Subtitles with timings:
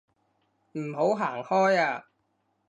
[0.71, 2.05] 唔好行開啊